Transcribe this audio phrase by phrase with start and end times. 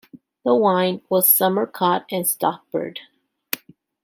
[0.43, 3.01] The wine was summer caught and stoppered.